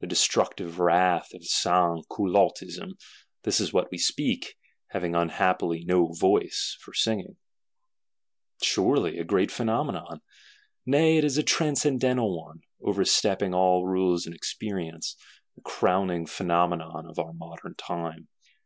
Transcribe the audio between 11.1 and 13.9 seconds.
it is a transcendental one, overstepping all